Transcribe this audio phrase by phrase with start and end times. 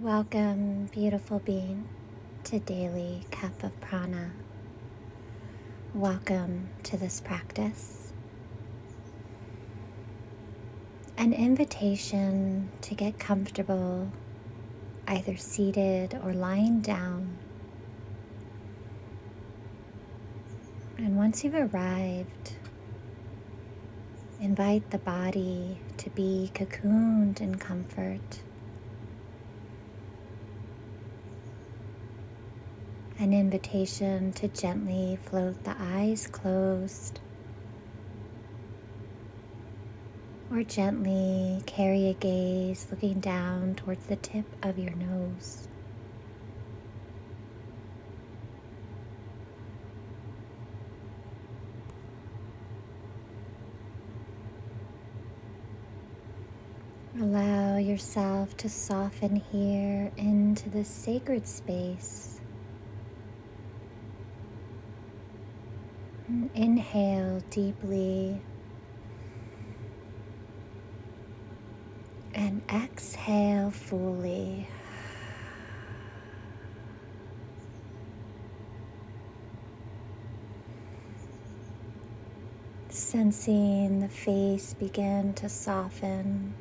[0.00, 1.88] Welcome, beautiful being,
[2.42, 4.32] to Daily Cup of Prana.
[5.94, 8.12] Welcome to this practice.
[11.16, 14.10] An invitation to get comfortable,
[15.06, 17.38] either seated or lying down.
[20.98, 22.54] And once you've arrived,
[24.40, 28.40] invite the body to be cocooned in comfort.
[33.24, 37.20] An invitation to gently float the eyes closed
[40.50, 45.68] or gently carry a gaze looking down towards the tip of your nose.
[57.18, 62.33] Allow yourself to soften here into this sacred space
[66.54, 68.40] inhale deeply
[72.34, 74.68] and exhale fully.
[82.88, 86.54] Sensing the face begin to soften,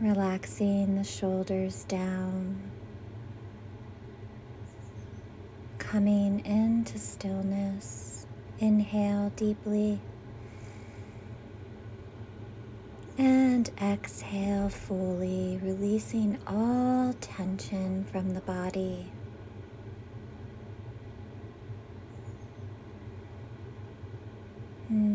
[0.00, 2.70] relaxing the shoulders down.
[5.94, 8.26] Coming into stillness.
[8.58, 10.00] Inhale deeply.
[13.16, 19.12] And exhale fully, releasing all tension from the body.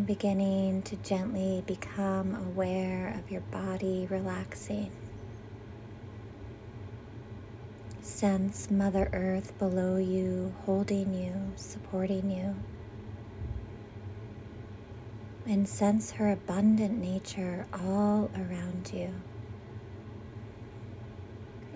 [0.05, 4.91] Beginning to gently become aware of your body relaxing.
[8.09, 12.55] Sense Mother Earth below you, holding you, supporting you.
[15.45, 19.13] And sense her abundant nature all around you.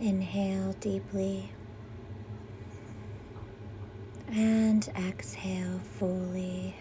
[0.02, 1.52] Inhale deeply
[4.28, 6.76] and exhale fully.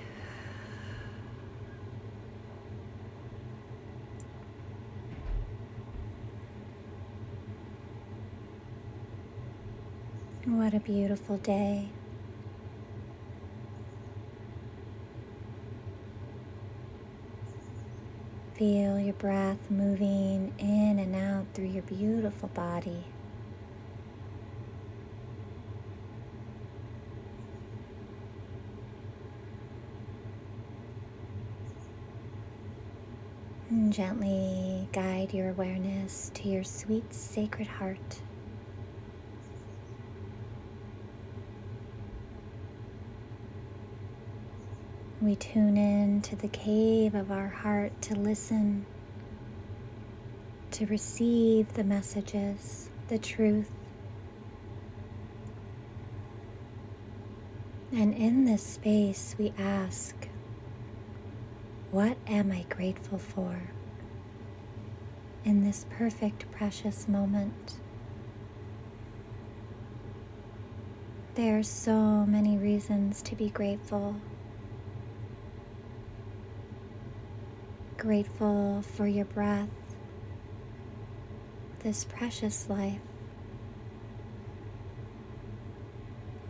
[10.45, 11.89] What a beautiful day.
[18.55, 23.05] Feel your breath moving in and out through your beautiful body.
[33.71, 38.23] And gently guide your awareness to your sweet sacred heart.
[45.23, 48.87] We tune in to the cave of our heart to listen,
[50.73, 53.71] to receive the messages, the truth.
[57.93, 60.27] And in this space, we ask,
[61.93, 63.61] What am I grateful for
[65.45, 67.75] in this perfect, precious moment?
[71.37, 74.17] There are so many reasons to be grateful.
[78.03, 79.69] Grateful for your breath,
[81.85, 82.99] this precious life.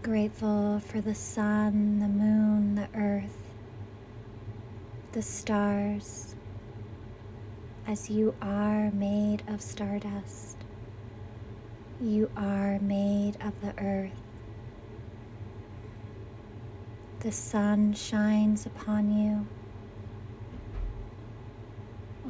[0.03, 3.37] Grateful for the sun, the moon, the earth,
[5.13, 6.35] the stars,
[7.87, 10.57] as you are made of stardust.
[12.01, 14.23] You are made of the earth.
[17.21, 19.47] The sun shines upon you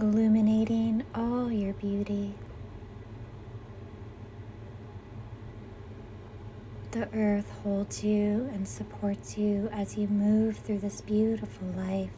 [0.00, 2.34] illuminating all your beauty.
[6.92, 12.10] The earth holds you and supports you as you move through this beautiful life.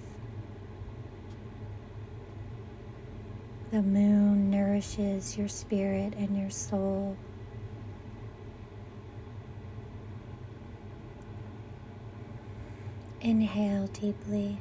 [3.71, 7.17] The moon nourishes your spirit and your soul.
[13.21, 14.59] Inhale deeply.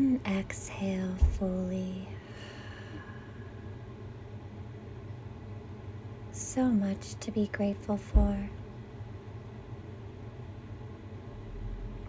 [0.00, 2.08] And exhale fully.
[6.32, 8.48] So much to be grateful for.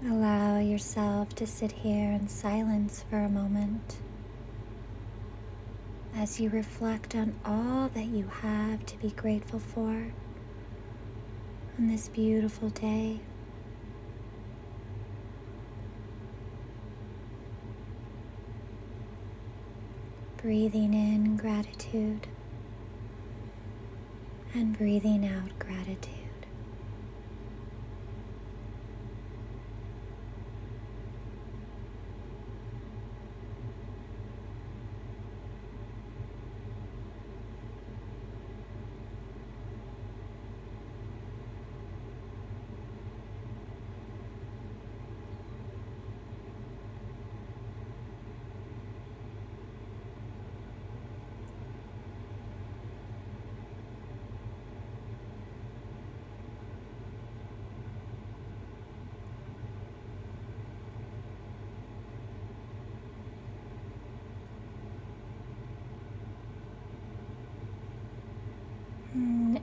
[0.05, 3.97] Allow yourself to sit here in silence for a moment
[6.15, 10.13] as you reflect on all that you have to be grateful for
[11.77, 13.19] on this beautiful day.
[20.41, 22.27] Breathing in gratitude
[24.55, 26.30] and breathing out gratitude.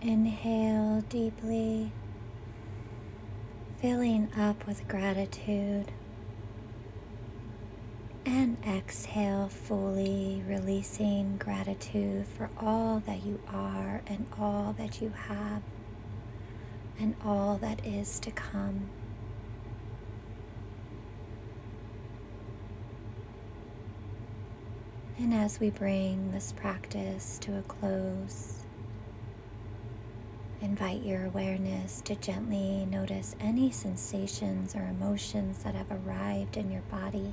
[0.00, 1.90] Inhale deeply,
[3.80, 5.90] filling up with gratitude.
[8.24, 15.62] And exhale fully, releasing gratitude for all that you are and all that you have
[17.00, 18.90] and all that is to come.
[25.18, 28.64] And as we bring this practice to a close,
[30.60, 36.82] Invite your awareness to gently notice any sensations or emotions that have arrived in your
[36.82, 37.32] body,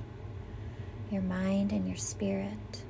[1.09, 2.83] your mind, and your spirit.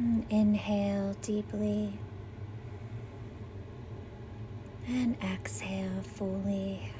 [0.00, 1.98] Mm, inhale deeply
[4.86, 6.92] and exhale fully.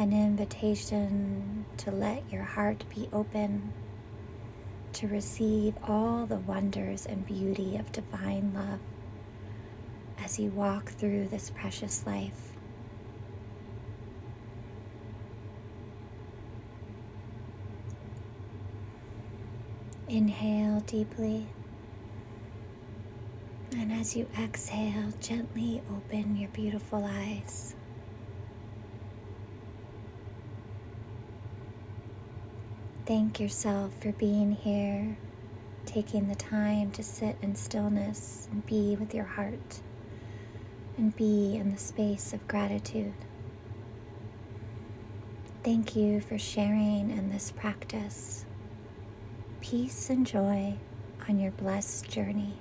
[0.00, 3.70] An invitation to let your heart be open
[4.94, 8.80] to receive all the wonders and beauty of divine love
[10.24, 12.52] as you walk through this precious life.
[20.08, 21.46] Inhale deeply.
[23.72, 27.74] And as you exhale, gently open your beautiful eyes.
[33.10, 35.16] Thank yourself for being here,
[35.84, 39.80] taking the time to sit in stillness and be with your heart
[40.96, 43.14] and be in the space of gratitude.
[45.64, 48.44] Thank you for sharing in this practice.
[49.60, 50.76] Peace and joy
[51.28, 52.54] on your blessed journey.